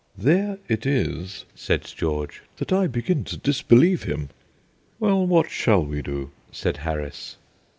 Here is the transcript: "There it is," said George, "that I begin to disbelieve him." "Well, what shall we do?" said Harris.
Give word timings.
"There 0.17 0.57
it 0.67 0.87
is," 0.87 1.45
said 1.53 1.83
George, 1.83 2.41
"that 2.57 2.73
I 2.73 2.87
begin 2.87 3.23
to 3.25 3.37
disbelieve 3.37 4.01
him." 4.01 4.29
"Well, 4.99 5.27
what 5.27 5.51
shall 5.51 5.85
we 5.85 6.01
do?" 6.01 6.31
said 6.51 6.77
Harris. 6.77 7.37